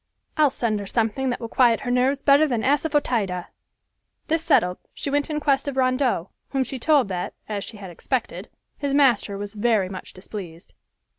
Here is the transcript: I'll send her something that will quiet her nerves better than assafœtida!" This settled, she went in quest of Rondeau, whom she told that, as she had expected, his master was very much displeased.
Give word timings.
I'll 0.35 0.49
send 0.49 0.79
her 0.79 0.87
something 0.87 1.29
that 1.29 1.39
will 1.39 1.47
quiet 1.47 1.81
her 1.81 1.91
nerves 1.91 2.23
better 2.23 2.47
than 2.47 2.63
assafœtida!" 2.63 3.49
This 4.29 4.43
settled, 4.43 4.79
she 4.95 5.11
went 5.11 5.29
in 5.29 5.39
quest 5.39 5.67
of 5.67 5.77
Rondeau, 5.77 6.31
whom 6.49 6.63
she 6.63 6.79
told 6.79 7.07
that, 7.09 7.35
as 7.47 7.63
she 7.63 7.77
had 7.77 7.91
expected, 7.91 8.49
his 8.79 8.95
master 8.95 9.37
was 9.37 9.53
very 9.53 9.89
much 9.89 10.13
displeased. 10.13 10.73